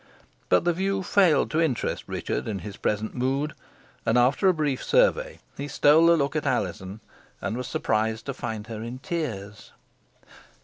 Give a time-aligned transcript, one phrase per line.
[0.49, 3.53] But the view failed to interest Richard in his present mood,
[4.03, 7.01] and after a brief survey, he stole a look at Alizon,
[7.39, 9.73] and was surprised to find her in tears.